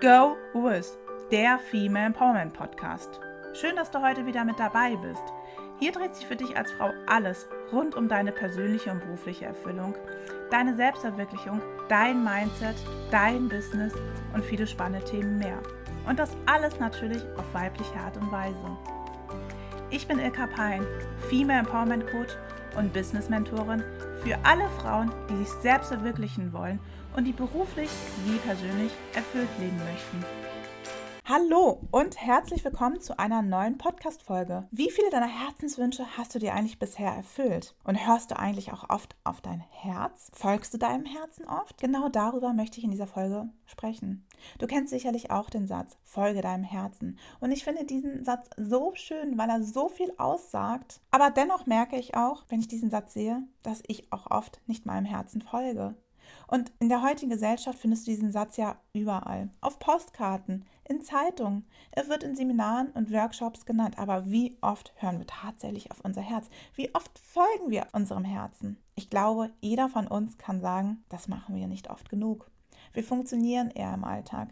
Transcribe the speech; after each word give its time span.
Go 0.00 0.38
With, 0.54 0.96
der 1.30 1.58
Female 1.58 2.06
Empowerment 2.06 2.54
Podcast. 2.54 3.20
Schön, 3.52 3.76
dass 3.76 3.90
du 3.90 4.00
heute 4.00 4.24
wieder 4.24 4.46
mit 4.46 4.58
dabei 4.58 4.96
bist. 4.96 5.22
Hier 5.78 5.92
dreht 5.92 6.14
sich 6.14 6.26
für 6.26 6.36
dich 6.36 6.56
als 6.56 6.72
Frau 6.72 6.90
alles 7.06 7.46
rund 7.70 7.94
um 7.94 8.08
deine 8.08 8.32
persönliche 8.32 8.90
und 8.90 9.00
berufliche 9.00 9.44
Erfüllung, 9.44 9.94
deine 10.50 10.74
Selbstverwirklichung, 10.74 11.60
dein 11.90 12.24
Mindset, 12.24 12.76
dein 13.10 13.50
Business 13.50 13.92
und 14.32 14.42
viele 14.42 14.66
spannende 14.66 15.04
Themen 15.04 15.38
mehr. 15.38 15.58
Und 16.08 16.18
das 16.18 16.34
alles 16.46 16.80
natürlich 16.80 17.22
auf 17.36 17.52
weibliche 17.52 17.96
Art 17.96 18.16
und 18.16 18.32
Weise. 18.32 18.78
Ich 19.90 20.08
bin 20.08 20.18
Ilka 20.18 20.46
Pein, 20.46 20.86
Female 21.28 21.58
Empowerment 21.58 22.10
Coach 22.10 22.34
und 22.76 22.92
Business 22.92 23.28
Mentorin 23.28 23.82
für 24.22 24.36
alle 24.44 24.68
Frauen, 24.80 25.10
die 25.28 25.36
sich 25.36 25.48
selbst 25.62 25.88
verwirklichen 25.88 26.52
wollen 26.52 26.78
und 27.16 27.24
die 27.24 27.32
beruflich 27.32 27.90
wie 28.26 28.36
persönlich 28.38 28.92
erfüllt 29.14 29.48
leben 29.58 29.78
möchten. 29.78 30.49
Hallo 31.32 31.86
und 31.92 32.20
herzlich 32.20 32.64
willkommen 32.64 33.00
zu 33.00 33.16
einer 33.20 33.40
neuen 33.40 33.78
Podcast-Folge. 33.78 34.66
Wie 34.72 34.90
viele 34.90 35.10
deiner 35.10 35.28
Herzenswünsche 35.28 36.16
hast 36.16 36.34
du 36.34 36.40
dir 36.40 36.54
eigentlich 36.54 36.80
bisher 36.80 37.12
erfüllt? 37.12 37.76
Und 37.84 38.04
hörst 38.04 38.32
du 38.32 38.36
eigentlich 38.36 38.72
auch 38.72 38.90
oft 38.90 39.14
auf 39.22 39.40
dein 39.40 39.60
Herz? 39.70 40.32
Folgst 40.32 40.74
du 40.74 40.78
deinem 40.78 41.04
Herzen 41.04 41.44
oft? 41.46 41.78
Genau 41.78 42.08
darüber 42.08 42.52
möchte 42.52 42.78
ich 42.78 42.84
in 42.84 42.90
dieser 42.90 43.06
Folge 43.06 43.48
sprechen. 43.64 44.26
Du 44.58 44.66
kennst 44.66 44.90
sicherlich 44.90 45.30
auch 45.30 45.50
den 45.50 45.68
Satz, 45.68 45.98
folge 46.02 46.40
deinem 46.40 46.64
Herzen. 46.64 47.16
Und 47.38 47.52
ich 47.52 47.62
finde 47.62 47.84
diesen 47.84 48.24
Satz 48.24 48.50
so 48.56 48.90
schön, 48.96 49.38
weil 49.38 49.50
er 49.50 49.62
so 49.62 49.88
viel 49.88 50.12
aussagt. 50.18 51.00
Aber 51.12 51.30
dennoch 51.30 51.64
merke 51.64 51.96
ich 51.96 52.16
auch, 52.16 52.42
wenn 52.48 52.58
ich 52.58 52.66
diesen 52.66 52.90
Satz 52.90 53.14
sehe, 53.14 53.44
dass 53.62 53.84
ich 53.86 54.12
auch 54.12 54.32
oft 54.32 54.60
nicht 54.66 54.84
meinem 54.84 55.06
Herzen 55.06 55.42
folge. 55.42 55.94
Und 56.50 56.72
in 56.80 56.88
der 56.88 57.02
heutigen 57.02 57.30
Gesellschaft 57.30 57.78
findest 57.78 58.06
du 58.06 58.10
diesen 58.10 58.32
Satz 58.32 58.56
ja 58.56 58.76
überall. 58.92 59.50
Auf 59.60 59.78
Postkarten, 59.78 60.64
in 60.88 61.00
Zeitungen. 61.00 61.64
Er 61.92 62.08
wird 62.08 62.24
in 62.24 62.34
Seminaren 62.34 62.88
und 62.88 63.12
Workshops 63.12 63.64
genannt. 63.64 64.00
Aber 64.00 64.28
wie 64.28 64.58
oft 64.60 64.92
hören 64.96 65.20
wir 65.20 65.26
tatsächlich 65.28 65.92
auf 65.92 66.00
unser 66.00 66.22
Herz? 66.22 66.50
Wie 66.74 66.92
oft 66.92 67.16
folgen 67.20 67.70
wir 67.70 67.86
unserem 67.92 68.24
Herzen? 68.24 68.76
Ich 68.96 69.08
glaube, 69.08 69.50
jeder 69.60 69.88
von 69.88 70.08
uns 70.08 70.38
kann 70.38 70.60
sagen, 70.60 71.04
das 71.08 71.28
machen 71.28 71.54
wir 71.54 71.68
nicht 71.68 71.88
oft 71.88 72.08
genug. 72.08 72.50
Wir 72.92 73.04
funktionieren 73.04 73.70
eher 73.70 73.94
im 73.94 74.02
Alltag. 74.02 74.48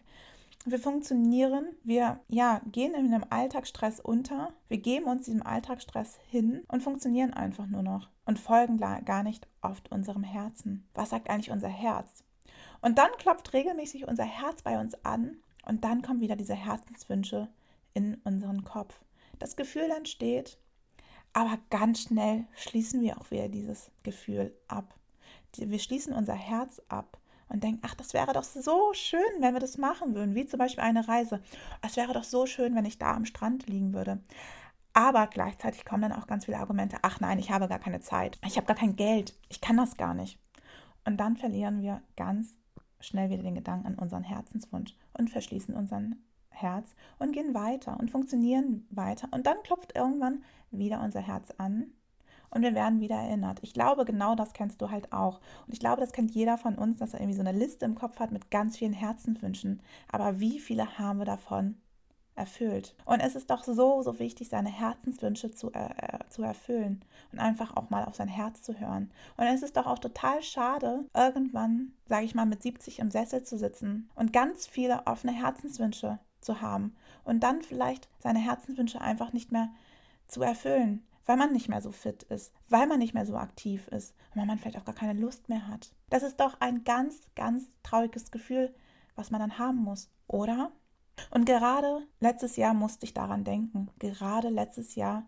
Wir 0.71 0.79
funktionieren, 0.79 1.75
wir 1.83 2.21
ja, 2.29 2.61
gehen 2.71 2.93
in 2.95 3.07
einem 3.07 3.25
Alltagsstress 3.31 4.01
unter, 4.01 4.53
wir 4.69 4.77
geben 4.77 5.07
uns 5.07 5.25
diesem 5.25 5.43
Alltagsstress 5.43 6.19
hin 6.29 6.63
und 6.69 6.83
funktionieren 6.83 7.33
einfach 7.33 7.67
nur 7.67 7.83
noch 7.83 8.11
und 8.27 8.39
folgen 8.39 8.77
gar 8.77 9.23
nicht 9.23 9.49
oft 9.63 9.91
unserem 9.91 10.23
Herzen. 10.23 10.87
Was 10.93 11.09
sagt 11.09 11.31
eigentlich 11.31 11.51
unser 11.51 11.71
Herz? 11.71 12.23
Und 12.83 12.99
dann 12.99 13.09
klopft 13.17 13.55
regelmäßig 13.55 14.07
unser 14.07 14.25
Herz 14.25 14.61
bei 14.61 14.79
uns 14.79 14.95
an 15.07 15.39
und 15.65 15.85
dann 15.85 16.03
kommen 16.03 16.21
wieder 16.21 16.37
diese 16.37 16.55
Herzenswünsche 16.55 17.49
in 17.95 18.17
unseren 18.25 18.65
Kopf. 18.65 19.01
Das 19.39 19.57
Gefühl 19.57 19.91
entsteht, 19.97 20.59
aber 21.33 21.59
ganz 21.71 22.03
schnell 22.03 22.45
schließen 22.55 23.01
wir 23.01 23.19
auch 23.19 23.31
wieder 23.31 23.49
dieses 23.49 23.91
Gefühl 24.03 24.55
ab. 24.69 24.95
Wir 25.57 25.79
schließen 25.79 26.13
unser 26.13 26.35
Herz 26.35 26.83
ab 26.89 27.19
und 27.49 27.63
denken, 27.63 27.81
ach, 27.85 27.95
das 27.95 28.15
wäre 28.15 28.33
doch 28.33 28.45
so 28.45 28.93
schön, 28.93 29.21
wenn 29.41 29.55
wir 29.55 29.61
das 29.61 29.79
machen 29.79 30.15
würden, 30.15 30.35
wie 30.35 30.47
zum 30.47 30.59
Beispiel 30.59 30.85
eine 30.85 31.09
Reise. 31.09 31.41
Es 31.83 31.97
wäre 31.97 32.13
doch 32.13 32.25
so 32.25 32.47
schön, 32.47 32.75
wenn 32.75 32.85
ich 32.85 32.99
da 32.99 33.15
am 33.15 33.25
Strand 33.25 33.67
liegen 33.67 33.95
würde. 33.95 34.21
Aber 34.93 35.27
gleichzeitig 35.27 35.85
kommen 35.85 36.03
dann 36.03 36.13
auch 36.13 36.27
ganz 36.27 36.47
viele 36.47 36.59
Argumente, 36.59 36.99
ach 37.03 37.21
nein, 37.21 37.39
ich 37.39 37.51
habe 37.51 37.69
gar 37.69 37.79
keine 37.79 38.01
Zeit, 38.01 38.39
ich 38.45 38.57
habe 38.57 38.67
gar 38.67 38.77
kein 38.77 38.97
Geld, 38.97 39.39
ich 39.49 39.61
kann 39.61 39.77
das 39.77 39.97
gar 39.97 40.15
nicht. 40.15 40.39
Und 41.05 41.19
dann 41.19 41.37
verlieren 41.37 41.83
wir 41.83 42.03
ganz 42.17 42.57
schnell 43.01 43.31
wieder 43.31 43.43
den 43.43 43.55
Gedanken 43.55 43.87
an 43.87 43.95
unseren 43.95 44.25
Herzenswunsch 44.25 44.95
und 45.13 45.31
verschließen 45.31 45.75
unseren 45.75 46.17
Herz 46.51 46.97
und 47.19 47.33
gehen 47.33 47.55
weiter 47.55 47.99
und 47.99 48.11
funktionieren 48.11 48.87
weiter. 48.91 49.29
Und 49.31 49.47
dann 49.47 49.63
klopft 49.63 49.95
irgendwann 49.95 50.43
wieder 50.71 51.01
unser 51.01 51.21
Herz 51.21 51.53
an 51.59 51.93
und 52.51 52.63
wir 52.63 52.75
werden 52.75 53.01
wieder 53.01 53.17
erinnert. 53.17 53.59
Ich 53.63 53.75
glaube, 53.75 54.05
genau 54.05 54.35
das 54.35 54.53
kennst 54.53 54.81
du 54.81 54.91
halt 54.91 55.13
auch. 55.13 55.41
Und 55.67 55.73
ich 55.73 55.81
glaube, 55.81 56.01
das 56.01 56.13
kennt 56.13 56.33
jeder 56.33 56.59
von 56.59 56.77
uns, 56.77 56.99
dass 56.99 57.15
er 57.15 57.21
irgendwie 57.21 57.37
so 57.37 57.47
eine 57.47 57.57
Liste 57.57 57.85
im 57.85 57.95
Kopf 57.95 58.19
hat 58.19 58.33
mit 58.33 58.51
ganz 58.51 58.77
vielen 58.77 58.93
Herzenswünschen. 58.93 59.81
Aber 60.11 60.41
wie 60.41 60.59
viele 60.61 60.99
haben 60.99 61.19
wir 61.19 61.27
davon 61.27 61.77
erfüllt? 62.35 62.95
Und 63.05 63.21
es 63.21 63.35
ist 63.35 63.51
doch 63.51 63.65
so, 63.65 64.03
so 64.03 64.19
wichtig, 64.19 64.49
seine 64.49 64.71
Herzenswünsche 64.71 65.51
zu, 65.51 65.73
äh, 65.73 65.91
äh, 65.97 66.19
zu 66.31 66.43
erfüllen 66.43 67.05
und 67.33 67.39
einfach 67.39 67.77
auch 67.77 67.91
mal 67.91 68.05
auf 68.05 68.15
sein 68.15 68.29
Herz 68.29 68.63
zu 68.63 68.79
hören. 68.79 69.11
Und 69.37 69.47
es 69.47 69.63
ist 69.63 69.77
doch 69.77 69.87
auch 69.87 69.99
total 69.99 70.43
schade, 70.43 71.05
irgendwann, 71.15 71.93
sage 72.07 72.25
ich 72.25 72.35
mal, 72.35 72.47
mit 72.47 72.63
70 72.63 73.01
im 73.01 73.11
Sessel 73.11 73.43
zu 73.43 73.59
sitzen 73.59 74.09
und 74.15 74.33
ganz 74.33 74.67
viele 74.67 75.07
offene 75.07 75.33
Herzenswünsche 75.33 76.19
zu 76.41 76.61
haben 76.61 76.95
und 77.25 77.41
dann 77.41 77.63
vielleicht 77.63 78.09
seine 78.21 78.39
Herzenswünsche 78.39 79.01
einfach 79.01 79.33
nicht 79.33 79.53
mehr 79.53 79.69
zu 80.29 80.43
erfüllen, 80.43 81.03
weil 81.29 81.37
man 81.37 81.53
nicht 81.53 81.69
mehr 81.69 81.83
so 81.83 81.93
fit 81.93 82.25
ist, 82.25 82.53
weil 82.69 82.87
man 82.87 82.99
nicht 82.99 83.15
mehr 83.15 83.27
so 83.27 83.37
aktiv 83.37 83.87
ist 83.89 84.15
weil 84.39 84.47
man 84.47 84.59
vielleicht 84.59 84.79
auch 84.79 84.85
gar 84.85 84.95
keine 84.95 85.19
Lust 85.19 85.49
mehr 85.49 85.67
hat. 85.67 85.93
Das 86.11 86.23
ist 86.23 86.39
doch 86.41 86.61
ein 86.61 86.85
ganz, 86.85 87.21
ganz 87.35 87.65
trauriges 87.83 88.31
Gefühl, 88.31 88.73
was 89.17 89.31
man 89.31 89.41
dann 89.41 89.59
haben 89.59 89.79
muss, 89.79 90.11
oder? 90.29 90.73
Und 91.31 91.45
gerade 91.45 92.07
letztes 92.21 92.57
Jahr 92.57 92.75
musste 92.75 93.05
ich 93.05 93.15
daran 93.15 93.43
denken. 93.43 93.91
Gerade 93.99 94.49
letztes 94.49 94.95
Jahr 94.95 95.27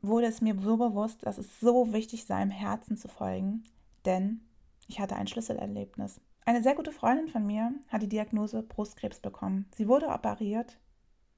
wurde 0.00 0.28
es 0.28 0.40
mir 0.40 0.56
so 0.60 0.76
bewusst, 0.76 1.26
dass 1.26 1.38
es 1.38 1.58
so 1.60 1.92
wichtig 1.92 2.24
sei, 2.24 2.42
im 2.42 2.50
Herzen 2.50 2.96
zu 2.96 3.08
folgen, 3.08 3.64
denn 4.04 4.40
ich 4.86 5.00
hatte 5.00 5.16
ein 5.16 5.26
Schlüsselerlebnis. 5.26 6.20
Eine 6.46 6.62
sehr 6.62 6.74
gute 6.74 6.92
Freundin 6.92 7.28
von 7.28 7.44
mir 7.44 7.74
hat 7.88 8.02
die 8.02 8.08
Diagnose 8.08 8.62
Brustkrebs 8.62 9.20
bekommen. 9.20 9.68
Sie 9.74 9.88
wurde 9.88 10.08
operiert 10.08 10.78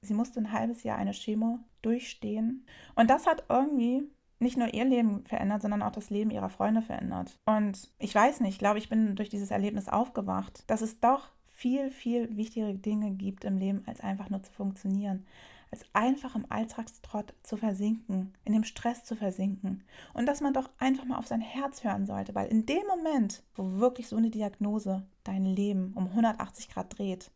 Sie 0.03 0.13
musste 0.13 0.39
ein 0.39 0.51
halbes 0.51 0.83
Jahr 0.83 0.97
eine 0.97 1.13
Chemo 1.13 1.59
durchstehen. 1.81 2.65
Und 2.95 3.09
das 3.09 3.25
hat 3.27 3.45
irgendwie 3.49 4.03
nicht 4.39 4.57
nur 4.57 4.73
ihr 4.73 4.85
Leben 4.85 5.25
verändert, 5.25 5.61
sondern 5.61 5.81
auch 5.81 5.91
das 5.91 6.09
Leben 6.09 6.29
ihrer 6.29 6.49
Freunde 6.49 6.81
verändert. 6.81 7.39
Und 7.45 7.89
ich 7.97 8.13
weiß 8.13 8.41
nicht, 8.41 8.53
ich 8.53 8.59
glaube, 8.59 8.77
ich 8.77 8.89
bin 8.89 9.15
durch 9.15 9.29
dieses 9.29 9.51
Erlebnis 9.51 9.87
aufgewacht, 9.87 10.63
dass 10.67 10.81
es 10.81 10.99
doch 10.99 11.31
viel, 11.47 11.89
viel 11.91 12.35
wichtigere 12.35 12.75
Dinge 12.75 13.11
gibt 13.11 13.45
im 13.45 13.57
Leben, 13.57 13.83
als 13.87 14.01
einfach 14.01 14.29
nur 14.29 14.43
zu 14.43 14.51
funktionieren. 14.51 15.25
Als 15.71 15.85
einfach 15.93 16.35
im 16.35 16.45
Alltagstrott 16.49 17.33
zu 17.41 17.57
versinken, 17.57 18.33
in 18.45 18.53
dem 18.53 18.63
Stress 18.63 19.05
zu 19.05 19.15
versinken. 19.15 19.83
Und 20.13 20.27
dass 20.27 20.41
man 20.41 20.53
doch 20.53 20.69
einfach 20.77 21.05
mal 21.05 21.17
auf 21.17 21.25
sein 21.25 21.41
Herz 21.41 21.83
hören 21.83 22.05
sollte, 22.05 22.35
weil 22.35 22.47
in 22.49 22.67
dem 22.67 22.85
Moment, 22.87 23.41
wo 23.55 23.79
wirklich 23.79 24.07
so 24.07 24.17
eine 24.17 24.29
Diagnose 24.29 25.03
dein 25.23 25.45
Leben 25.45 25.93
um 25.95 26.07
180 26.07 26.69
Grad 26.69 26.95
dreht, 26.99 27.31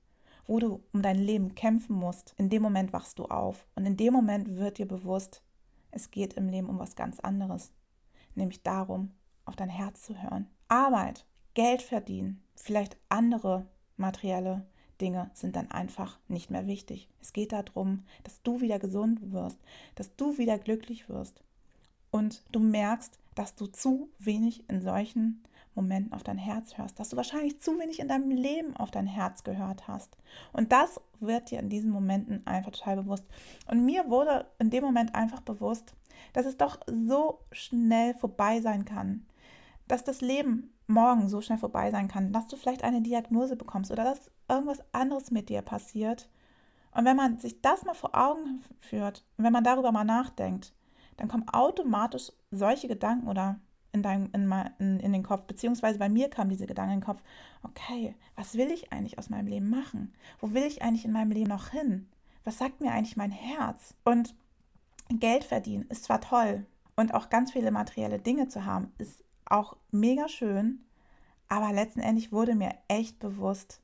wo 0.47 0.59
du 0.59 0.83
um 0.93 1.01
dein 1.01 1.17
Leben 1.17 1.55
kämpfen 1.55 1.95
musst, 1.95 2.33
in 2.37 2.49
dem 2.49 2.61
Moment 2.61 2.93
wachst 2.93 3.19
du 3.19 3.25
auf. 3.25 3.67
Und 3.75 3.85
in 3.85 3.97
dem 3.97 4.13
Moment 4.13 4.55
wird 4.55 4.77
dir 4.77 4.87
bewusst, 4.87 5.43
es 5.91 6.09
geht 6.09 6.33
im 6.33 6.49
Leben 6.49 6.69
um 6.69 6.79
was 6.79 6.95
ganz 6.95 7.19
anderes. 7.19 7.71
Nämlich 8.35 8.63
darum, 8.63 9.11
auf 9.45 9.55
dein 9.55 9.69
Herz 9.69 10.03
zu 10.03 10.21
hören. 10.21 10.47
Arbeit, 10.67 11.25
Geld 11.53 11.81
verdienen, 11.81 12.43
vielleicht 12.55 12.97
andere 13.09 13.67
materielle 13.97 14.65
Dinge 15.01 15.31
sind 15.33 15.55
dann 15.55 15.71
einfach 15.71 16.19
nicht 16.27 16.49
mehr 16.49 16.67
wichtig. 16.67 17.09
Es 17.21 17.33
geht 17.33 17.51
darum, 17.51 18.03
dass 18.23 18.41
du 18.41 18.61
wieder 18.61 18.79
gesund 18.79 19.31
wirst, 19.31 19.59
dass 19.95 20.15
du 20.15 20.37
wieder 20.37 20.57
glücklich 20.57 21.09
wirst. 21.09 21.43
Und 22.09 22.43
du 22.51 22.59
merkst, 22.59 23.19
dass 23.35 23.55
du 23.55 23.67
zu 23.67 24.09
wenig 24.17 24.67
in 24.69 24.81
solchen 24.81 25.43
Momenten 25.77 26.11
auf 26.11 26.23
dein 26.23 26.37
Herz 26.37 26.77
hörst, 26.77 26.99
dass 26.99 27.09
du 27.09 27.15
wahrscheinlich 27.15 27.61
zu 27.61 27.79
wenig 27.79 27.99
in 27.99 28.09
deinem 28.09 28.31
Leben 28.31 28.75
auf 28.75 28.91
dein 28.91 29.07
Herz 29.07 29.43
gehört 29.43 29.87
hast. 29.87 30.17
Und 30.51 30.73
das 30.73 30.99
wird 31.21 31.51
dir 31.51 31.59
in 31.59 31.69
diesen 31.69 31.91
Momenten 31.91 32.45
einfach 32.45 32.71
total 32.71 32.97
bewusst. 32.97 33.23
Und 33.69 33.85
mir 33.85 34.09
wurde 34.09 34.45
in 34.59 34.69
dem 34.69 34.83
Moment 34.83 35.15
einfach 35.15 35.41
bewusst, 35.41 35.93
dass 36.33 36.45
es 36.45 36.57
doch 36.57 36.79
so 36.87 37.39
schnell 37.51 38.13
vorbei 38.15 38.59
sein 38.59 38.83
kann, 38.83 39.25
dass 39.87 40.03
das 40.03 40.19
Leben 40.21 40.73
morgen 40.87 41.29
so 41.29 41.41
schnell 41.41 41.57
vorbei 41.57 41.91
sein 41.91 42.07
kann, 42.07 42.33
dass 42.33 42.47
du 42.47 42.57
vielleicht 42.57 42.83
eine 42.83 43.01
Diagnose 43.01 43.55
bekommst 43.55 43.91
oder 43.91 44.03
dass 44.03 44.31
irgendwas 44.49 44.81
anderes 44.91 45.31
mit 45.31 45.49
dir 45.49 45.61
passiert. 45.61 46.29
Und 46.91 47.05
wenn 47.05 47.17
man 47.17 47.37
sich 47.37 47.61
das 47.61 47.85
mal 47.85 47.93
vor 47.93 48.15
Augen 48.15 48.63
führt 48.79 49.23
und 49.37 49.43
wenn 49.43 49.53
man 49.53 49.63
darüber 49.63 49.91
mal 49.91 50.03
nachdenkt, 50.03 50.73
dann 51.17 51.27
kommen 51.27 51.49
automatisch 51.49 52.31
solche 52.51 52.87
Gedanken 52.87 53.27
oder 53.27 53.59
in, 53.97 54.03
dein, 54.03 54.29
in, 54.33 54.51
in, 54.79 54.99
in 54.99 55.13
den 55.13 55.23
Kopf, 55.23 55.43
beziehungsweise 55.43 55.99
bei 55.99 56.09
mir 56.09 56.29
kam 56.29 56.49
diese 56.49 56.67
Gedanken 56.67 56.93
in 56.93 56.99
den 56.99 57.05
Kopf, 57.05 57.21
okay, 57.63 58.15
was 58.35 58.55
will 58.55 58.71
ich 58.71 58.91
eigentlich 58.91 59.17
aus 59.17 59.29
meinem 59.29 59.47
Leben 59.47 59.69
machen? 59.69 60.13
Wo 60.39 60.53
will 60.53 60.63
ich 60.63 60.81
eigentlich 60.81 61.05
in 61.05 61.11
meinem 61.11 61.31
Leben 61.31 61.49
noch 61.49 61.69
hin? 61.69 62.07
Was 62.43 62.57
sagt 62.57 62.81
mir 62.81 62.91
eigentlich 62.91 63.17
mein 63.17 63.31
Herz? 63.31 63.93
Und 64.03 64.35
Geld 65.09 65.43
verdienen 65.43 65.85
ist 65.89 66.05
zwar 66.05 66.21
toll 66.21 66.65
und 66.95 67.13
auch 67.13 67.29
ganz 67.29 67.51
viele 67.51 67.71
materielle 67.71 68.19
Dinge 68.19 68.47
zu 68.47 68.65
haben, 68.65 68.91
ist 68.97 69.23
auch 69.45 69.77
mega 69.91 70.27
schön, 70.27 70.83
aber 71.47 71.71
letztendlich 71.71 72.31
wurde 72.31 72.55
mir 72.55 72.73
echt 72.87 73.19
bewusst, 73.19 73.81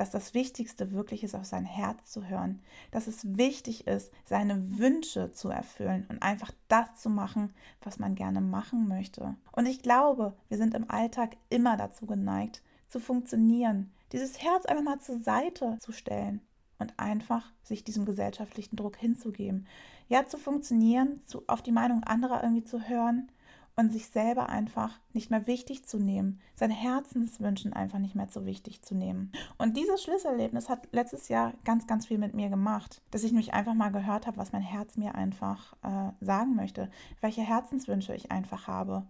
dass 0.00 0.08
das 0.08 0.32
Wichtigste 0.32 0.92
wirklich 0.92 1.22
ist, 1.24 1.34
auf 1.34 1.44
sein 1.44 1.66
Herz 1.66 2.10
zu 2.10 2.26
hören, 2.26 2.62
dass 2.90 3.06
es 3.06 3.36
wichtig 3.36 3.86
ist, 3.86 4.10
seine 4.24 4.78
Wünsche 4.78 5.30
zu 5.34 5.50
erfüllen 5.50 6.06
und 6.08 6.22
einfach 6.22 6.52
das 6.68 6.94
zu 6.96 7.10
machen, 7.10 7.52
was 7.82 7.98
man 7.98 8.14
gerne 8.14 8.40
machen 8.40 8.88
möchte. 8.88 9.34
Und 9.52 9.66
ich 9.66 9.82
glaube, 9.82 10.32
wir 10.48 10.56
sind 10.56 10.72
im 10.72 10.90
Alltag 10.90 11.36
immer 11.50 11.76
dazu 11.76 12.06
geneigt, 12.06 12.62
zu 12.88 12.98
funktionieren, 12.98 13.92
dieses 14.12 14.42
Herz 14.42 14.64
einfach 14.64 14.84
mal 14.84 15.00
zur 15.00 15.18
Seite 15.18 15.76
zu 15.80 15.92
stellen 15.92 16.40
und 16.78 16.98
einfach 16.98 17.52
sich 17.62 17.84
diesem 17.84 18.06
gesellschaftlichen 18.06 18.76
Druck 18.76 18.96
hinzugeben. 18.96 19.66
Ja, 20.08 20.24
zu 20.24 20.38
funktionieren, 20.38 21.20
zu, 21.26 21.42
auf 21.46 21.60
die 21.60 21.72
Meinung 21.72 22.04
anderer 22.04 22.42
irgendwie 22.42 22.64
zu 22.64 22.88
hören 22.88 23.30
und 23.76 23.92
sich 23.92 24.08
selber 24.08 24.48
einfach 24.48 24.98
nicht 25.12 25.30
mehr 25.30 25.46
wichtig 25.46 25.86
zu 25.86 25.98
nehmen, 25.98 26.40
seine 26.54 26.74
Herzenswünschen 26.74 27.72
einfach 27.72 27.98
nicht 27.98 28.14
mehr 28.14 28.28
so 28.30 28.44
wichtig 28.44 28.82
zu 28.82 28.94
nehmen. 28.94 29.32
Und 29.58 29.76
dieses 29.76 30.02
Schlüsselerlebnis 30.02 30.68
hat 30.68 30.88
letztes 30.92 31.28
Jahr 31.28 31.54
ganz, 31.64 31.86
ganz 31.86 32.06
viel 32.06 32.18
mit 32.18 32.34
mir 32.34 32.50
gemacht, 32.50 33.02
dass 33.10 33.24
ich 33.24 33.32
mich 33.32 33.54
einfach 33.54 33.74
mal 33.74 33.90
gehört 33.90 34.26
habe, 34.26 34.36
was 34.36 34.52
mein 34.52 34.62
Herz 34.62 34.96
mir 34.96 35.14
einfach 35.14 35.74
äh, 35.82 36.12
sagen 36.20 36.54
möchte, 36.54 36.90
welche 37.20 37.42
Herzenswünsche 37.42 38.14
ich 38.14 38.30
einfach 38.30 38.66
habe. 38.66 39.06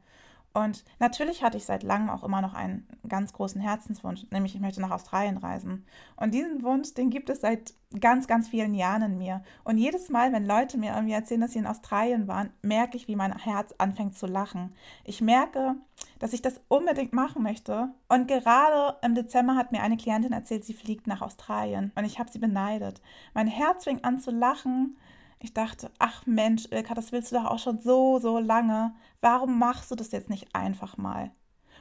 Und 0.52 0.85
natürlich 0.99 1.44
hatte 1.44 1.56
ich 1.56 1.64
seit 1.64 1.85
langem 1.85 2.11
auch 2.11 2.25
immer 2.25 2.43
noch 2.43 2.55
einen 2.55 2.88
ganz 3.08 3.32
großen 3.32 3.61
Herzenswunsch, 3.61 4.26
nämlich 4.31 4.55
ich 4.55 4.61
möchte 4.61 4.81
nach 4.81 4.91
Australien 4.91 5.37
reisen. 5.37 5.87
Und 6.17 6.35
diesen 6.35 6.64
Wunsch, 6.64 6.93
den 6.94 7.11
gibt 7.11 7.31
es 7.31 7.41
seit 7.41 7.73
ganz, 8.00 8.26
ganz 8.26 8.49
vielen 8.49 8.75
Jahren 8.75 9.02
in 9.02 9.19
mir. 9.19 9.43
Und 9.62 9.79
jedes 9.79 10.08
Mal, 10.08 10.32
wenn 10.32 10.47
Leute 10.47 10.76
mir 10.76 10.94
irgendwie 10.94 11.14
erzählen, 11.14 11.41
dass 11.41 11.52
sie 11.52 11.61
in 11.61 11.67
Australien 11.67 12.26
waren, 12.26 12.50
merke 12.62 12.97
ich, 12.97 13.06
wie 13.06 13.14
mein 13.14 13.37
Herz 13.37 13.75
anfängt 13.79 14.19
zu 14.19 14.26
lachen. 14.26 14.75
Ich 15.05 15.20
merke, 15.20 15.76
dass 16.19 16.32
ich 16.32 16.43
das 16.43 16.61
unbedingt 16.67 17.12
machen 17.12 17.43
möchte. 17.43 17.91
Und 18.08 18.26
gerade 18.26 18.96
im 19.03 19.14
Dezember 19.14 19.55
hat 19.55 19.70
mir 19.70 19.82
eine 19.82 19.96
Klientin 19.96 20.32
erzählt, 20.32 20.64
sie 20.64 20.75
fliegt 20.75 21.06
nach 21.06 21.23
Australien. 21.23 21.93
Und 21.94 22.05
ich 22.05 22.19
habe 22.19 22.31
sie 22.31 22.41
beneidet. 22.41 23.00
Mein 23.35 23.46
Herz 23.46 23.85
fing 23.85 24.03
an 24.03 24.19
zu 24.19 24.32
lachen 24.32 24.96
ich 25.41 25.55
dachte, 25.55 25.91
ach 25.99 26.27
Mensch, 26.27 26.67
Ilka, 26.71 26.95
das 26.95 27.13
willst 27.13 27.33
du 27.33 27.37
doch 27.37 27.47
auch 27.47 27.59
schon 27.59 27.81
so, 27.81 28.19
so 28.19 28.39
lange. 28.39 28.95
Warum 29.23 29.59
machst 29.59 29.91
du 29.91 29.95
das 29.97 30.13
jetzt 30.13 30.29
nicht 30.29 30.55
einfach 30.55 30.99
mal? 30.99 31.31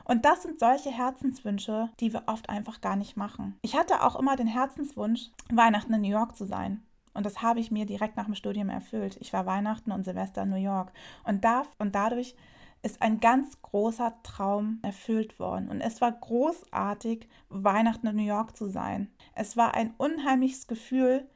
Und 0.06 0.26
das 0.26 0.42
sind 0.44 0.60
solche 0.60 0.90
Herzenswünsche, 0.90 1.90
die 2.00 2.14
wir 2.14 2.24
oft 2.28 2.50
einfach 2.50 2.82
gar 2.82 2.96
nicht 2.96 3.18
machen. 3.18 3.58
Ich 3.62 3.76
hatte 3.76 4.02
auch 4.02 4.16
immer 4.16 4.38
den 4.38 4.48
Herzenswunsch, 4.48 5.30
Weihnachten 5.52 5.94
in 5.94 6.02
New 6.02 6.10
York 6.10 6.36
zu 6.36 6.46
sein. 6.46 6.82
Und 7.14 7.26
das 7.26 7.42
habe 7.42 7.60
ich 7.60 7.70
mir 7.70 7.86
direkt 7.86 8.16
nach 8.16 8.26
dem 8.26 8.36
Studium 8.36 8.70
erfüllt. 8.70 9.18
Ich 9.20 9.34
war 9.34 9.46
Weihnachten 9.46 9.92
und 9.92 10.06
Silvester 10.06 10.44
in 10.44 10.50
New 10.50 10.56
York. 10.56 10.94
Und, 11.26 11.44
da, 11.44 11.64
und 11.80 11.94
dadurch 11.94 12.36
ist 12.82 13.02
ein 13.02 13.20
ganz 13.20 13.62
großer 13.62 14.14
Traum 14.24 14.80
erfüllt 14.84 15.38
worden. 15.38 15.68
Und 15.70 15.82
es 15.82 16.00
war 16.00 16.14
großartig, 16.14 17.28
Weihnachten 17.50 18.08
in 18.08 18.16
New 18.16 18.24
York 18.24 18.56
zu 18.56 18.70
sein. 18.70 19.12
Es 19.36 19.58
war 19.58 19.74
ein 19.74 19.94
unheimliches 19.98 20.68
Gefühl, 20.68 21.28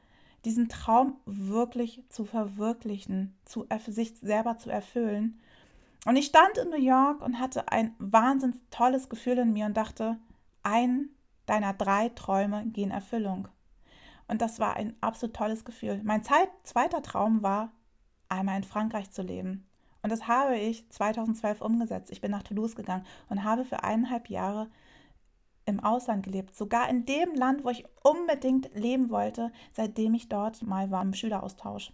diesen 0.44 0.68
Traum 0.68 1.16
wirklich 1.24 2.02
zu 2.08 2.24
verwirklichen, 2.24 3.36
zu, 3.44 3.66
sich 3.86 4.18
selber 4.18 4.56
zu 4.56 4.70
erfüllen. 4.70 5.40
Und 6.06 6.16
ich 6.16 6.26
stand 6.26 6.58
in 6.58 6.70
New 6.70 6.80
York 6.80 7.22
und 7.22 7.40
hatte 7.40 7.68
ein 7.68 7.94
wahnsinnig 7.98 8.60
tolles 8.70 9.08
Gefühl 9.08 9.38
in 9.38 9.52
mir 9.52 9.66
und 9.66 9.76
dachte, 9.76 10.18
ein 10.62 11.08
deiner 11.46 11.72
drei 11.72 12.10
Träume 12.10 12.66
gehen 12.66 12.90
Erfüllung. 12.90 13.48
Und 14.28 14.40
das 14.40 14.58
war 14.58 14.76
ein 14.76 14.94
absolut 15.00 15.36
tolles 15.36 15.64
Gefühl. 15.64 16.00
Mein 16.04 16.22
zweiter 16.22 17.02
Traum 17.02 17.42
war, 17.42 17.72
einmal 18.28 18.56
in 18.56 18.64
Frankreich 18.64 19.10
zu 19.10 19.22
leben. 19.22 19.66
Und 20.02 20.10
das 20.10 20.28
habe 20.28 20.58
ich 20.58 20.88
2012 20.90 21.60
umgesetzt. 21.60 22.10
Ich 22.10 22.20
bin 22.20 22.30
nach 22.30 22.42
Toulouse 22.42 22.76
gegangen 22.76 23.06
und 23.28 23.44
habe 23.44 23.64
für 23.64 23.84
eineinhalb 23.84 24.28
Jahre 24.28 24.68
im 25.66 25.80
Ausland 25.80 26.24
gelebt, 26.24 26.54
sogar 26.54 26.88
in 26.88 27.04
dem 27.06 27.34
Land, 27.34 27.64
wo 27.64 27.70
ich 27.70 27.84
unbedingt 28.02 28.70
leben 28.74 29.10
wollte, 29.10 29.52
seitdem 29.72 30.14
ich 30.14 30.28
dort 30.28 30.62
mal 30.62 30.90
war 30.90 31.02
im 31.02 31.14
Schüleraustausch. 31.14 31.92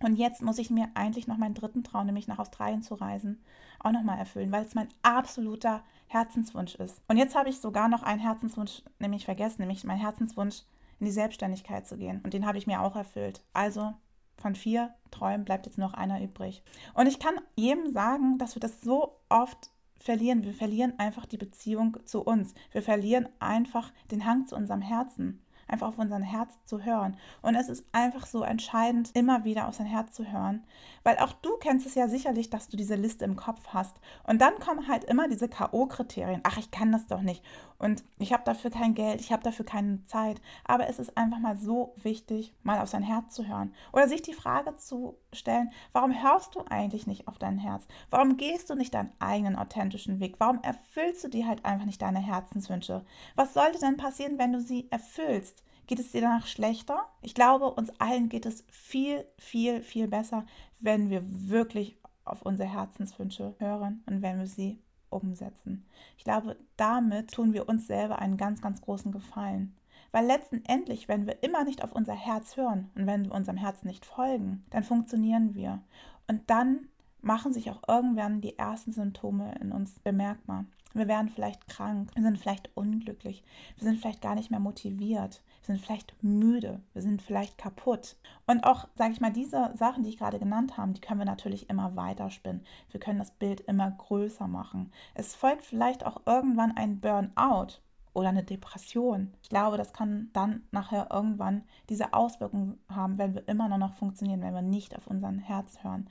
Und 0.00 0.16
jetzt 0.16 0.42
muss 0.42 0.58
ich 0.58 0.70
mir 0.70 0.88
eigentlich 0.94 1.28
noch 1.28 1.36
meinen 1.36 1.54
dritten 1.54 1.84
Traum, 1.84 2.06
nämlich 2.06 2.26
nach 2.26 2.38
Australien 2.38 2.82
zu 2.82 2.94
reisen, 2.94 3.42
auch 3.78 3.92
nochmal 3.92 4.18
erfüllen, 4.18 4.50
weil 4.50 4.64
es 4.64 4.74
mein 4.74 4.88
absoluter 5.02 5.82
Herzenswunsch 6.08 6.74
ist. 6.74 7.00
Und 7.08 7.16
jetzt 7.16 7.36
habe 7.36 7.48
ich 7.48 7.60
sogar 7.60 7.88
noch 7.88 8.02
einen 8.02 8.20
Herzenswunsch 8.20 8.82
nämlich 8.98 9.24
vergessen, 9.24 9.60
nämlich 9.60 9.84
mein 9.84 9.98
Herzenswunsch 9.98 10.62
in 10.98 11.06
die 11.06 11.12
Selbstständigkeit 11.12 11.86
zu 11.86 11.96
gehen. 11.96 12.20
Und 12.24 12.34
den 12.34 12.46
habe 12.46 12.58
ich 12.58 12.66
mir 12.66 12.80
auch 12.80 12.96
erfüllt. 12.96 13.42
Also 13.52 13.92
von 14.36 14.54
vier 14.54 14.94
Träumen 15.10 15.44
bleibt 15.44 15.66
jetzt 15.66 15.78
noch 15.78 15.94
einer 15.94 16.20
übrig. 16.20 16.62
Und 16.94 17.06
ich 17.06 17.18
kann 17.18 17.34
jedem 17.56 17.92
sagen, 17.92 18.38
dass 18.38 18.56
wir 18.56 18.60
das 18.60 18.80
so 18.80 19.20
oft 19.28 19.70
verlieren. 20.02 20.44
Wir 20.44 20.54
verlieren 20.54 20.98
einfach 20.98 21.26
die 21.26 21.38
Beziehung 21.38 21.96
zu 22.04 22.22
uns. 22.22 22.54
Wir 22.72 22.82
verlieren 22.82 23.28
einfach 23.38 23.92
den 24.10 24.24
Hang 24.24 24.46
zu 24.46 24.56
unserem 24.56 24.82
Herzen 24.82 25.40
einfach 25.72 25.88
auf 25.88 25.98
unser 25.98 26.20
Herz 26.20 26.52
zu 26.66 26.84
hören. 26.84 27.16
Und 27.40 27.54
es 27.54 27.68
ist 27.68 27.84
einfach 27.92 28.26
so 28.26 28.42
entscheidend, 28.42 29.10
immer 29.14 29.44
wieder 29.44 29.66
auf 29.66 29.74
sein 29.74 29.86
Herz 29.86 30.12
zu 30.12 30.30
hören, 30.30 30.64
weil 31.02 31.18
auch 31.18 31.32
du 31.32 31.56
kennst 31.58 31.86
es 31.86 31.94
ja 31.94 32.08
sicherlich, 32.08 32.50
dass 32.50 32.68
du 32.68 32.76
diese 32.76 32.94
Liste 32.94 33.24
im 33.24 33.36
Kopf 33.36 33.68
hast. 33.68 33.96
Und 34.24 34.40
dann 34.40 34.58
kommen 34.60 34.86
halt 34.86 35.04
immer 35.04 35.28
diese 35.28 35.48
KO-Kriterien. 35.48 36.40
Ach, 36.44 36.58
ich 36.58 36.70
kann 36.70 36.92
das 36.92 37.06
doch 37.06 37.22
nicht. 37.22 37.42
Und 37.78 38.04
ich 38.18 38.32
habe 38.32 38.44
dafür 38.44 38.70
kein 38.70 38.94
Geld, 38.94 39.20
ich 39.20 39.32
habe 39.32 39.42
dafür 39.42 39.64
keine 39.64 40.04
Zeit. 40.04 40.40
Aber 40.64 40.88
es 40.88 41.00
ist 41.00 41.16
einfach 41.16 41.40
mal 41.40 41.56
so 41.56 41.94
wichtig, 42.00 42.54
mal 42.62 42.78
auf 42.78 42.88
sein 42.88 43.02
Herz 43.02 43.34
zu 43.34 43.48
hören. 43.48 43.74
Oder 43.92 44.06
sich 44.06 44.22
die 44.22 44.34
Frage 44.34 44.76
zu 44.76 45.16
stellen, 45.32 45.72
warum 45.92 46.12
hörst 46.22 46.54
du 46.54 46.62
eigentlich 46.68 47.08
nicht 47.08 47.26
auf 47.26 47.38
dein 47.38 47.58
Herz? 47.58 47.88
Warum 48.10 48.36
gehst 48.36 48.70
du 48.70 48.76
nicht 48.76 48.94
deinen 48.94 49.12
eigenen 49.18 49.56
authentischen 49.56 50.20
Weg? 50.20 50.36
Warum 50.38 50.62
erfüllst 50.62 51.24
du 51.24 51.28
dir 51.28 51.48
halt 51.48 51.64
einfach 51.64 51.86
nicht 51.86 52.02
deine 52.02 52.20
Herzenswünsche? 52.20 53.04
Was 53.34 53.54
sollte 53.54 53.80
denn 53.80 53.96
passieren, 53.96 54.38
wenn 54.38 54.52
du 54.52 54.60
sie 54.60 54.86
erfüllst? 54.90 55.61
Geht 55.86 55.98
es 55.98 56.12
dir 56.12 56.20
danach 56.20 56.46
schlechter? 56.46 57.06
Ich 57.22 57.34
glaube, 57.34 57.70
uns 57.70 57.90
allen 58.00 58.28
geht 58.28 58.46
es 58.46 58.64
viel, 58.70 59.24
viel, 59.38 59.82
viel 59.82 60.08
besser, 60.08 60.46
wenn 60.80 61.10
wir 61.10 61.22
wirklich 61.26 61.96
auf 62.24 62.42
unsere 62.42 62.68
Herzenswünsche 62.68 63.54
hören 63.58 64.02
und 64.06 64.22
wenn 64.22 64.38
wir 64.38 64.46
sie 64.46 64.80
umsetzen. 65.10 65.86
Ich 66.16 66.24
glaube, 66.24 66.56
damit 66.76 67.32
tun 67.32 67.52
wir 67.52 67.68
uns 67.68 67.86
selber 67.86 68.18
einen 68.18 68.36
ganz, 68.36 68.62
ganz 68.62 68.80
großen 68.80 69.12
Gefallen. 69.12 69.76
Weil 70.10 70.26
letztendlich, 70.26 71.08
wenn 71.08 71.26
wir 71.26 71.42
immer 71.42 71.64
nicht 71.64 71.82
auf 71.82 71.92
unser 71.92 72.14
Herz 72.14 72.56
hören 72.56 72.90
und 72.94 73.06
wenn 73.06 73.24
wir 73.24 73.32
unserem 73.32 73.56
Herz 73.56 73.82
nicht 73.82 74.04
folgen, 74.04 74.64
dann 74.70 74.84
funktionieren 74.84 75.54
wir. 75.54 75.82
Und 76.28 76.48
dann 76.50 76.88
machen 77.22 77.52
sich 77.52 77.70
auch 77.70 77.82
irgendwann 77.88 78.40
die 78.40 78.58
ersten 78.58 78.92
Symptome 78.92 79.54
in 79.60 79.72
uns 79.72 79.98
bemerkbar. 80.00 80.66
Wir 80.94 81.08
werden 81.08 81.30
vielleicht 81.30 81.68
krank, 81.68 82.10
wir 82.14 82.22
sind 82.22 82.38
vielleicht 82.38 82.70
unglücklich, 82.76 83.42
wir 83.78 83.84
sind 83.84 83.98
vielleicht 83.98 84.20
gar 84.20 84.34
nicht 84.34 84.50
mehr 84.50 84.60
motiviert, 84.60 85.42
wir 85.62 85.74
sind 85.74 85.80
vielleicht 85.80 86.14
müde, 86.22 86.82
wir 86.92 87.00
sind 87.00 87.22
vielleicht 87.22 87.56
kaputt. 87.56 88.16
Und 88.46 88.64
auch, 88.64 88.88
sage 88.96 89.12
ich 89.12 89.20
mal, 89.20 89.32
diese 89.32 89.72
Sachen, 89.74 90.02
die 90.02 90.10
ich 90.10 90.18
gerade 90.18 90.38
genannt 90.38 90.76
habe, 90.76 90.92
die 90.92 91.00
können 91.00 91.20
wir 91.20 91.24
natürlich 91.24 91.70
immer 91.70 91.96
weiterspinnen. 91.96 92.62
Wir 92.90 93.00
können 93.00 93.20
das 93.20 93.30
Bild 93.30 93.60
immer 93.62 93.90
größer 93.90 94.48
machen. 94.48 94.92
Es 95.14 95.34
folgt 95.34 95.64
vielleicht 95.64 96.04
auch 96.04 96.20
irgendwann 96.26 96.76
ein 96.76 97.00
Burnout 97.00 97.78
oder 98.12 98.28
eine 98.28 98.44
Depression. 98.44 99.32
Ich 99.42 99.48
glaube, 99.48 99.78
das 99.78 99.94
kann 99.94 100.28
dann 100.34 100.62
nachher 100.70 101.08
irgendwann 101.10 101.62
diese 101.88 102.12
Auswirkungen 102.12 102.78
haben, 102.88 103.16
wenn 103.16 103.34
wir 103.34 103.48
immer 103.48 103.68
noch 103.78 103.94
funktionieren, 103.94 104.42
wenn 104.42 104.54
wir 104.54 104.62
nicht 104.62 104.94
auf 104.96 105.06
unser 105.06 105.32
Herz 105.32 105.82
hören. 105.82 106.08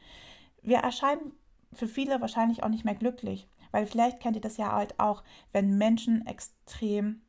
Wir 0.61 0.79
erscheinen 0.79 1.33
für 1.73 1.87
viele 1.87 2.21
wahrscheinlich 2.21 2.63
auch 2.63 2.69
nicht 2.69 2.85
mehr 2.85 2.95
glücklich. 2.95 3.47
Weil 3.71 3.85
vielleicht 3.85 4.19
kennt 4.19 4.35
ihr 4.35 4.41
das 4.41 4.57
ja 4.57 4.71
halt 4.71 4.99
auch, 4.99 5.23
wenn 5.53 5.77
Menschen 5.77 6.27
extrem 6.27 7.21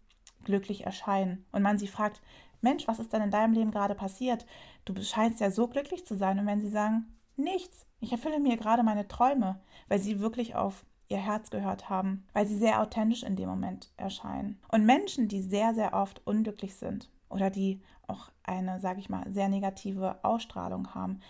glücklich 0.45 0.85
erscheinen 0.85 1.47
und 1.53 1.63
man 1.63 1.79
sie 1.79 1.87
fragt, 1.87 2.21
Mensch, 2.61 2.87
was 2.87 2.99
ist 2.99 3.13
denn 3.13 3.23
in 3.23 3.31
deinem 3.31 3.55
Leben 3.55 3.71
gerade 3.71 3.95
passiert? 3.95 4.47
Du 4.85 5.01
scheinst 5.03 5.41
ja 5.41 5.51
so 5.51 5.69
glücklich 5.69 6.07
zu 6.07 6.17
sein. 6.17 6.39
Und 6.39 6.47
wenn 6.47 6.61
sie 6.61 6.69
sagen, 6.69 7.17
nichts, 7.37 7.87
ich 8.01 8.13
erfülle 8.13 8.41
mir 8.41 8.57
gerade 8.57 8.83
meine 8.83 9.09
Träume, 9.09 9.61
weil 9.89 9.99
sie 9.99 10.21
wirklich 10.21 10.55
auf 10.55 10.85
ihr 11.09 11.19
Herz 11.19 11.51
gehört 11.51 11.91
haben, 11.91 12.25
weil 12.33 12.47
sie 12.47 12.57
sehr 12.57 12.81
authentisch 12.81 13.23
in 13.23 13.37
dem 13.37 13.49
Moment 13.49 13.93
erscheinen. 13.97 14.61
Und 14.69 14.87
Menschen, 14.87 15.29
die 15.29 15.43
sehr, 15.43 15.75
sehr 15.75 15.93
oft 15.93 16.25
unglücklich 16.27 16.77
sind 16.77 17.11
oder 17.29 17.51
die 17.51 17.83
auch 18.07 18.31
eine, 18.45 18.81
sage 18.81 19.01
ich 19.01 19.09
mal, 19.09 19.25
sehr 19.33 19.49
negative 19.49 20.25
Ausstrahlung 20.25 20.95
haben, 20.95 21.21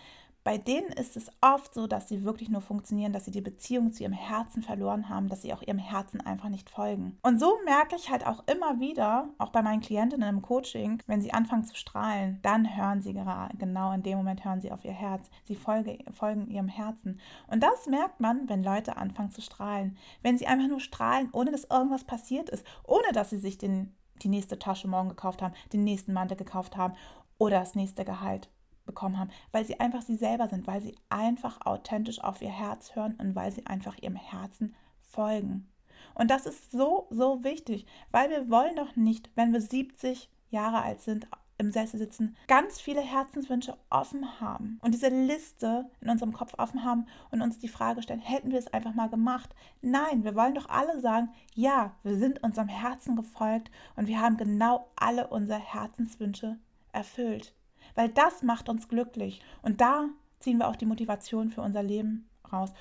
bei 0.43 0.57
denen 0.57 0.89
ist 0.89 1.15
es 1.15 1.31
oft 1.39 1.73
so, 1.73 1.87
dass 1.87 2.09
sie 2.09 2.23
wirklich 2.23 2.49
nur 2.49 2.61
funktionieren, 2.61 3.13
dass 3.13 3.25
sie 3.25 3.31
die 3.31 3.41
Beziehung 3.41 3.93
zu 3.93 4.03
ihrem 4.03 4.13
Herzen 4.13 4.61
verloren 4.61 5.07
haben, 5.07 5.29
dass 5.29 5.41
sie 5.41 5.53
auch 5.53 5.61
ihrem 5.61 5.77
Herzen 5.77 6.19
einfach 6.19 6.49
nicht 6.49 6.69
folgen. 6.69 7.17
Und 7.23 7.39
so 7.39 7.57
merke 7.63 7.95
ich 7.95 8.09
halt 8.09 8.25
auch 8.25 8.43
immer 8.47 8.79
wieder, 8.79 9.29
auch 9.37 9.49
bei 9.49 9.61
meinen 9.61 9.81
Klientinnen 9.81 10.27
im 10.27 10.41
Coaching, 10.41 11.01
wenn 11.07 11.21
sie 11.21 11.33
anfangen 11.33 11.63
zu 11.63 11.75
strahlen, 11.75 12.39
dann 12.41 12.75
hören 12.75 13.01
sie 13.01 13.13
gerade, 13.13 13.55
genau 13.57 13.93
in 13.93 14.03
dem 14.03 14.17
Moment 14.17 14.43
hören 14.43 14.59
sie 14.59 14.71
auf 14.71 14.83
ihr 14.83 14.91
Herz. 14.91 15.29
Sie 15.45 15.55
folge, 15.55 15.99
folgen 16.11 16.47
ihrem 16.47 16.67
Herzen. 16.67 17.19
Und 17.47 17.63
das 17.63 17.87
merkt 17.87 18.19
man, 18.19 18.49
wenn 18.49 18.63
Leute 18.63 18.97
anfangen 18.97 19.31
zu 19.31 19.41
strahlen. 19.41 19.97
Wenn 20.21 20.37
sie 20.37 20.47
einfach 20.47 20.67
nur 20.67 20.81
strahlen, 20.81 21.29
ohne 21.31 21.51
dass 21.51 21.63
irgendwas 21.65 22.03
passiert 22.03 22.49
ist, 22.49 22.65
ohne 22.85 23.11
dass 23.13 23.29
sie 23.29 23.39
sich 23.39 23.57
den, 23.57 23.95
die 24.21 24.29
nächste 24.29 24.59
Tasche 24.59 24.89
morgen 24.89 25.09
gekauft 25.09 25.41
haben, 25.41 25.53
den 25.71 25.83
nächsten 25.83 26.11
Mantel 26.11 26.35
gekauft 26.35 26.75
haben 26.75 26.95
oder 27.37 27.59
das 27.59 27.75
nächste 27.75 28.03
Gehalt 28.03 28.49
bekommen 28.85 29.19
haben, 29.19 29.31
weil 29.51 29.65
sie 29.65 29.79
einfach 29.79 30.01
sie 30.01 30.15
selber 30.15 30.47
sind, 30.47 30.67
weil 30.67 30.81
sie 30.81 30.95
einfach 31.09 31.65
authentisch 31.65 32.21
auf 32.21 32.41
ihr 32.41 32.49
Herz 32.51 32.95
hören 32.95 33.15
und 33.19 33.35
weil 33.35 33.51
sie 33.51 33.65
einfach 33.65 33.97
ihrem 34.01 34.15
Herzen 34.15 34.75
folgen. 35.01 35.69
Und 36.15 36.29
das 36.31 36.45
ist 36.45 36.71
so, 36.71 37.07
so 37.09 37.43
wichtig, 37.43 37.85
weil 38.11 38.29
wir 38.29 38.49
wollen 38.49 38.75
doch 38.75 38.95
nicht, 38.95 39.29
wenn 39.35 39.53
wir 39.53 39.61
70 39.61 40.29
Jahre 40.49 40.81
alt 40.81 41.01
sind, 41.01 41.27
im 41.57 41.71
Sessel 41.71 41.99
sitzen, 41.99 42.35
ganz 42.47 42.81
viele 42.81 43.01
Herzenswünsche 43.01 43.77
offen 43.89 44.39
haben 44.39 44.79
und 44.81 44.93
diese 44.93 45.09
Liste 45.09 45.89
in 46.01 46.09
unserem 46.09 46.33
Kopf 46.33 46.53
offen 46.57 46.83
haben 46.83 47.05
und 47.31 47.41
uns 47.41 47.59
die 47.59 47.67
Frage 47.67 48.01
stellen, 48.01 48.19
hätten 48.19 48.51
wir 48.51 48.59
es 48.59 48.73
einfach 48.73 48.93
mal 48.93 49.09
gemacht? 49.09 49.55
Nein, 49.81 50.23
wir 50.23 50.35
wollen 50.35 50.55
doch 50.55 50.67
alle 50.69 50.99
sagen, 50.99 51.29
ja, 51.53 51.95
wir 52.03 52.17
sind 52.17 52.43
unserem 52.43 52.67
Herzen 52.67 53.15
gefolgt 53.15 53.71
und 53.95 54.07
wir 54.07 54.19
haben 54.19 54.37
genau 54.37 54.89
alle 54.95 55.27
unsere 55.27 55.59
Herzenswünsche 55.59 56.57
erfüllt. 56.91 57.53
Weil 57.95 58.09
das 58.09 58.43
macht 58.43 58.69
uns 58.69 58.87
glücklich 58.87 59.41
und 59.61 59.81
da 59.81 60.09
ziehen 60.39 60.57
wir 60.57 60.67
auch 60.67 60.75
die 60.75 60.85
Motivation 60.85 61.49
für 61.49 61.61
unser 61.61 61.83
Leben 61.83 62.27
raus 62.51 62.73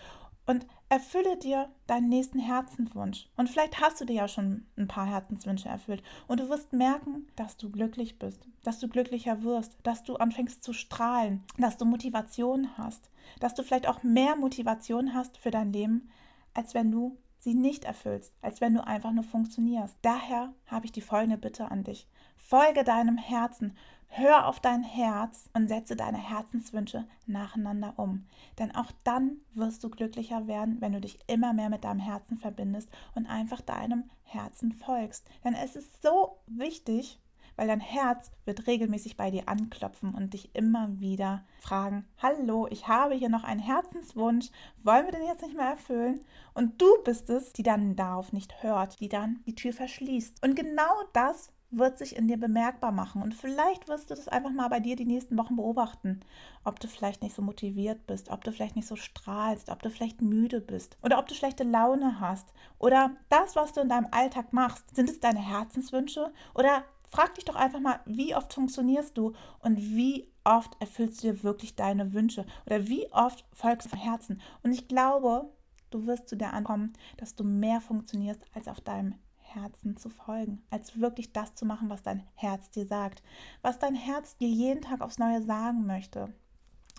und 0.47 0.67
erfülle 0.89 1.37
dir 1.37 1.71
deinen 1.87 2.09
nächsten 2.09 2.39
Herzenswunsch. 2.39 3.29
Und 3.37 3.49
vielleicht 3.49 3.81
hast 3.81 4.01
du 4.01 4.05
dir 4.05 4.17
ja 4.17 4.29
schon 4.29 4.67
ein 4.77 4.89
paar 4.89 5.07
Herzenswünsche 5.07 5.69
erfüllt. 5.69 6.03
Und 6.27 6.41
du 6.41 6.49
wirst 6.49 6.73
merken, 6.73 7.29
dass 7.37 7.57
du 7.57 7.71
glücklich 7.71 8.19
bist, 8.19 8.47
dass 8.65 8.81
du 8.81 8.89
glücklicher 8.89 9.43
wirst, 9.43 9.77
dass 9.85 10.03
du 10.03 10.17
anfängst 10.17 10.63
zu 10.63 10.73
strahlen, 10.73 11.45
dass 11.59 11.77
du 11.77 11.85
Motivation 11.85 12.77
hast, 12.77 13.11
dass 13.41 13.55
du 13.55 13.63
vielleicht 13.63 13.89
auch 13.89 14.03
mehr 14.03 14.37
Motivation 14.37 15.15
hast 15.15 15.39
für 15.39 15.51
dein 15.51 15.73
Leben, 15.73 16.11
als 16.55 16.75
wenn 16.75 16.91
du 16.91 17.17
sie 17.39 17.55
nicht 17.55 17.85
erfüllst, 17.85 18.33
als 18.41 18.61
wenn 18.61 18.75
du 18.75 18.87
einfach 18.87 19.13
nur 19.13 19.25
funktionierst. 19.25 19.97
Daher 20.03 20.53
habe 20.67 20.87
ich 20.87 20.93
die 20.93 21.01
folgende 21.01 21.39
Bitte 21.39 21.71
an 21.71 21.83
dich. 21.85 22.07
Folge 22.37 22.85
deinem 22.85 23.19
Herzen, 23.19 23.77
hör 24.15 24.47
auf 24.47 24.61
dein 24.61 24.83
Herz 24.83 25.49
und 25.55 25.69
setze 25.69 25.97
deine 25.97 26.19
Herzenswünsche 26.19 27.07
nacheinander 27.27 27.95
um. 27.97 28.27
Denn 28.59 28.75
auch 28.75 28.93
dann 29.05 29.39
wirst 29.55 29.83
du 29.83 29.89
glücklicher 29.89 30.47
werden, 30.47 30.81
wenn 30.81 30.93
du 30.93 31.01
dich 31.01 31.19
immer 31.29 31.55
mehr 31.55 31.71
mit 31.71 31.85
deinem 31.85 32.01
Herzen 32.01 32.37
verbindest 32.37 32.91
und 33.15 33.27
einfach 33.27 33.63
deinem 33.63 34.11
Herzen 34.23 34.73
folgst. 34.73 35.27
Denn 35.45 35.55
es 35.55 35.77
ist 35.77 36.03
so 36.03 36.39
wichtig, 36.47 37.21
weil 37.57 37.69
dein 37.69 37.81
Herz 37.81 38.31
wird 38.45 38.67
regelmäßig 38.67 39.17
bei 39.17 39.31
dir 39.31 39.49
anklopfen 39.49 40.15
und 40.15 40.35
dich 40.35 40.55
immer 40.55 41.01
wieder 41.01 41.45
fragen, 41.61 42.07
hallo, 42.19 42.67
ich 42.71 42.89
habe 42.89 43.15
hier 43.15 43.29
noch 43.29 43.45
einen 43.45 43.61
Herzenswunsch, 43.61 44.51
wollen 44.83 45.07
wir 45.07 45.13
den 45.13 45.27
jetzt 45.27 45.43
nicht 45.43 45.57
mehr 45.57 45.71
erfüllen? 45.71 46.25
Und 46.55 46.81
du 46.81 46.87
bist 47.05 47.31
es, 47.31 47.53
die 47.53 47.63
dann 47.63 47.97
darauf 47.97 48.33
nicht 48.33 48.63
hört, 48.63 49.01
die 49.01 49.09
dann 49.09 49.43
die 49.47 49.55
Tür 49.55 49.73
verschließt. 49.73 50.43
Und 50.45 50.55
genau 50.55 51.03
das 51.13 51.51
wird 51.73 51.99
sich 51.99 52.17
in 52.17 52.29
dir 52.29 52.39
bemerkbar 52.39 52.93
machen. 52.93 53.23
Und 53.23 53.35
vielleicht 53.35 53.89
wirst 53.89 54.11
du 54.11 54.15
das 54.15 54.29
einfach 54.29 54.53
mal 54.53 54.69
bei 54.69 54.79
dir 54.79 54.95
die 54.95 55.07
nächsten 55.07 55.37
Wochen 55.39 55.57
beobachten. 55.57 56.21
Ob 56.65 56.79
du 56.79 56.87
vielleicht 56.87 57.23
nicht 57.23 57.35
so 57.35 57.43
motiviert 57.43 58.07
bist, 58.07 58.31
ob 58.31 58.45
du 58.45 58.53
vielleicht 58.53 58.77
nicht 58.77 58.87
so 58.87 58.97
strahlst, 58.97 59.71
ob 59.71 59.83
du 59.83 59.91
vielleicht 59.91 60.21
müde 60.21 60.61
bist 60.61 60.97
oder 61.03 61.19
ob 61.19 61.27
du 61.27 61.35
schlechte 61.35 61.65
Laune 61.65 62.21
hast. 62.21 62.53
Oder 62.79 63.17
das, 63.31 63.57
was 63.57 63.73
du 63.73 63.81
in 63.81 63.89
deinem 63.89 64.09
Alltag 64.11 64.53
machst, 64.53 64.95
sind 64.95 65.09
es 65.09 65.19
deine 65.19 65.41
Herzenswünsche 65.41 66.33
oder 66.55 66.85
frag 67.09 67.35
dich 67.35 67.45
doch 67.45 67.57
einfach 67.57 67.81
mal, 67.81 68.01
wie 68.07 68.35
oft 68.35 68.53
funktionierst 68.53 69.17
du 69.17 69.33
und 69.61 69.79
wie 69.79 70.31
oft 70.45 70.77
erfüllst 70.81 71.23
du 71.23 71.33
dir 71.33 71.43
wirklich 71.43 71.77
deine 71.77 72.13
Wünsche 72.13 72.47
oder 72.67 72.87
wie 72.89 73.11
oft 73.13 73.45
folgst 73.53 73.87
du 73.87 73.91
von 73.91 73.99
Herzen. 73.99 74.41
Und 74.63 74.73
ich 74.73 74.89
glaube, 74.89 75.51
du 75.91 76.07
wirst 76.07 76.29
zu 76.29 76.37
der 76.37 76.55
ankommen, 76.55 76.93
dass 77.19 77.35
du 77.35 77.45
mehr 77.45 77.81
funktionierst 77.81 78.43
als 78.55 78.69
auf 78.69 78.81
deinem 78.81 79.15
Herzen 79.55 79.97
zu 79.97 80.09
folgen, 80.09 80.63
als 80.71 81.01
wirklich 81.01 81.33
das 81.33 81.55
zu 81.55 81.65
machen, 81.65 81.91
was 81.91 82.03
dein 82.03 82.23
Herz 82.35 82.71
dir 82.71 82.87
sagt, 82.87 83.23
was 83.63 83.79
dein 83.79 83.95
Herz 83.95 84.37
dir 84.37 84.49
jeden 84.49 84.83
Tag 84.83 85.01
aufs 85.01 85.19
Neue 85.19 85.43
sagen 85.43 85.87
möchte. 85.87 86.33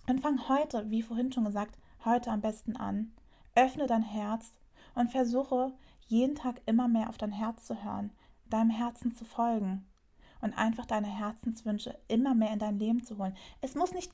Und 0.08 0.22
fang 0.22 0.50
heute, 0.50 0.90
wie 0.90 1.02
vorhin 1.02 1.32
schon 1.32 1.46
gesagt, 1.46 1.78
heute 2.04 2.32
am 2.32 2.42
besten 2.42 2.76
an. 2.76 3.14
Öffne 3.56 3.88
dein 3.88 4.04
Herz 4.04 4.52
und 4.96 5.12
versuche 5.12 5.74
jeden 6.08 6.36
Tag 6.36 6.62
immer 6.66 6.88
mehr 6.88 7.10
auf 7.10 7.18
dein 7.18 7.32
Herz 7.32 7.66
zu 7.66 7.84
hören, 7.84 8.12
deinem 8.50 8.70
Herzen 8.70 9.16
zu 9.16 9.26
folgen 9.26 9.86
und 10.42 10.54
einfach 10.58 10.86
deine 10.86 11.08
Herzenswünsche 11.08 11.98
immer 12.08 12.36
mehr 12.36 12.52
in 12.52 12.60
dein 12.60 12.78
Leben 12.78 13.04
zu 13.04 13.18
holen. 13.18 13.36
Es 13.62 13.76
muss 13.76 13.94
nicht 13.94 14.14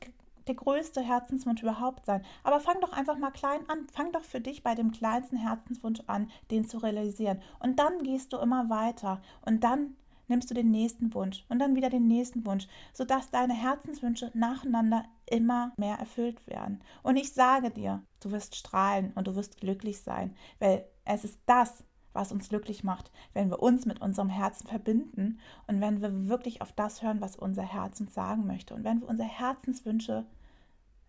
der 0.49 0.55
größte 0.55 1.01
Herzenswunsch 1.01 1.61
überhaupt 1.61 2.05
sein, 2.05 2.25
aber 2.43 2.59
fang 2.59 2.81
doch 2.81 2.91
einfach 2.91 3.17
mal 3.17 3.31
klein 3.31 3.61
an. 3.69 3.87
Fang 3.93 4.11
doch 4.11 4.23
für 4.23 4.41
dich 4.41 4.63
bei 4.63 4.75
dem 4.75 4.91
kleinsten 4.91 5.37
Herzenswunsch 5.37 6.01
an, 6.07 6.29
den 6.51 6.67
zu 6.67 6.79
realisieren. 6.79 7.41
Und 7.59 7.79
dann 7.79 8.03
gehst 8.03 8.33
du 8.33 8.37
immer 8.37 8.69
weiter 8.69 9.21
und 9.45 9.63
dann 9.63 9.95
nimmst 10.27 10.49
du 10.49 10.53
den 10.53 10.71
nächsten 10.71 11.13
Wunsch 11.13 11.45
und 11.49 11.59
dann 11.59 11.75
wieder 11.75 11.89
den 11.89 12.07
nächsten 12.07 12.45
Wunsch, 12.45 12.67
sodass 12.93 13.31
deine 13.31 13.53
Herzenswünsche 13.53 14.31
nacheinander 14.33 15.03
immer 15.25 15.71
mehr 15.77 15.97
erfüllt 15.97 16.45
werden. 16.47 16.81
Und 17.03 17.17
ich 17.17 17.33
sage 17.33 17.71
dir, 17.71 18.03
du 18.21 18.31
wirst 18.31 18.55
strahlen 18.55 19.11
und 19.15 19.27
du 19.27 19.35
wirst 19.35 19.57
glücklich 19.57 20.01
sein, 20.01 20.35
weil 20.59 20.85
es 21.05 21.23
ist 21.23 21.39
das, 21.45 21.83
was 22.13 22.31
uns 22.31 22.49
glücklich 22.49 22.83
macht, 22.83 23.11
wenn 23.33 23.49
wir 23.49 23.61
uns 23.61 23.85
mit 23.85 24.01
unserem 24.01 24.29
Herzen 24.29 24.67
verbinden 24.67 25.39
und 25.67 25.79
wenn 25.79 26.01
wir 26.01 26.27
wirklich 26.27 26.61
auf 26.61 26.71
das 26.71 27.01
hören, 27.01 27.21
was 27.21 27.35
unser 27.35 27.63
Herz 27.63 27.99
uns 27.99 28.13
sagen 28.13 28.47
möchte 28.47 28.73
und 28.73 28.83
wenn 28.83 29.01
wir 29.01 29.07
unsere 29.07 29.29
Herzenswünsche 29.29 30.25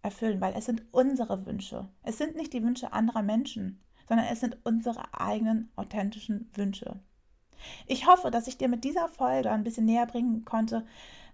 erfüllen, 0.02 0.40
weil 0.40 0.54
es 0.57 0.66
sind 0.66 0.83
unsere 0.92 1.47
Wünsche. 1.47 1.88
Es 2.02 2.19
sind 2.19 2.37
nicht 2.37 2.52
die 2.52 2.62
Wünsche 2.62 2.92
anderer 2.92 3.23
Menschen, 3.23 3.80
sondern 4.09 4.26
es 4.26 4.40
sind 4.40 4.59
unsere 4.64 5.02
eigenen 5.14 5.71
authentischen 5.76 6.50
Wünsche. 6.54 7.00
Ich 7.87 8.07
hoffe, 8.07 8.30
dass 8.30 8.47
ich 8.47 8.57
dir 8.57 8.69
mit 8.69 8.85
dieser 8.85 9.09
Folge 9.09 9.50
ein 9.50 9.64
bisschen 9.64 9.85
näher 9.85 10.07
bringen 10.07 10.45
konnte, 10.45 10.87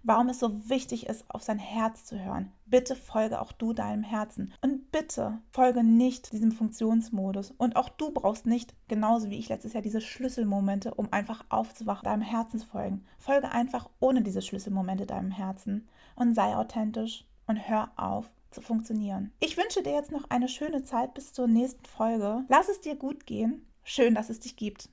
warum 0.03 0.29
es 0.29 0.39
so 0.39 0.69
wichtig 0.69 1.07
ist, 1.07 1.25
auf 1.29 1.43
sein 1.43 1.59
Herz 1.59 2.05
zu 2.05 2.19
hören. 2.19 2.51
Bitte 2.65 2.95
folge 2.95 3.41
auch 3.41 3.51
du 3.51 3.73
deinem 3.73 4.03
Herzen 4.03 4.53
und 4.61 4.91
bitte 4.91 5.39
folge 5.51 5.83
nicht 5.83 6.31
diesem 6.31 6.51
Funktionsmodus. 6.51 7.51
Und 7.51 7.75
auch 7.75 7.89
du 7.89 8.11
brauchst 8.11 8.45
nicht, 8.45 8.73
genauso 8.87 9.29
wie 9.29 9.37
ich 9.37 9.49
letztes 9.49 9.73
Jahr, 9.73 9.81
diese 9.81 10.01
Schlüsselmomente, 10.01 10.93
um 10.93 11.11
einfach 11.11 11.45
aufzuwachen, 11.49 12.05
deinem 12.05 12.21
Herzen 12.21 12.59
zu 12.59 12.67
folgen. 12.67 13.05
Folge 13.17 13.51
einfach 13.51 13.89
ohne 13.99 14.21
diese 14.21 14.41
Schlüsselmomente 14.41 15.05
deinem 15.05 15.31
Herzen 15.31 15.87
und 16.15 16.35
sei 16.35 16.55
authentisch 16.55 17.25
und 17.47 17.67
hör 17.67 17.91
auf 17.95 18.29
zu 18.51 18.61
funktionieren. 18.61 19.31
Ich 19.39 19.57
wünsche 19.57 19.83
dir 19.83 19.93
jetzt 19.93 20.11
noch 20.11 20.29
eine 20.29 20.47
schöne 20.47 20.83
Zeit 20.83 21.13
bis 21.13 21.33
zur 21.33 21.47
nächsten 21.47 21.85
Folge. 21.85 22.43
Lass 22.49 22.69
es 22.69 22.81
dir 22.81 22.95
gut 22.95 23.25
gehen. 23.25 23.65
Schön, 23.83 24.15
dass 24.15 24.29
es 24.29 24.39
dich 24.39 24.55
gibt. 24.55 24.89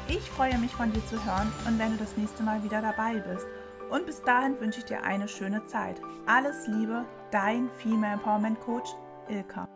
Ich 0.09 0.31
freue 0.31 0.59
mich 0.59 0.73
von 0.73 0.93
dir 0.93 1.05
zu 1.07 1.25
hören 1.25 1.51
und 1.67 1.79
wenn 1.79 1.93
du 1.93 1.97
das 1.97 2.17
nächste 2.17 2.43
Mal 2.43 2.63
wieder 2.63 2.83
dabei 2.83 3.21
bist. 3.21 3.47
Und 3.91 4.05
bis 4.07 4.21
dahin 4.23 4.61
wünsche 4.61 4.81
ich 4.81 4.85
dir 4.85 5.03
eine 5.03 5.29
schöne 5.29 5.65
Zeit. 5.67 6.01
Alles 6.27 6.67
Liebe, 6.67 7.05
dein 7.31 7.71
Female 7.79 8.15
Empowerment 8.15 8.61
Coach 8.61 8.91
Ilka. 9.29 9.67